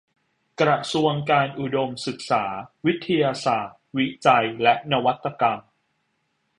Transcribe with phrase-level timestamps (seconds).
[0.61, 2.43] กระทรวงการอุดมศึกษา
[2.85, 5.59] วิทยาศาสตร์ วิจัยและนวัตกรรม